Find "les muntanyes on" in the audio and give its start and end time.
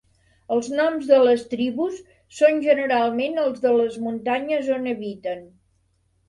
3.81-4.91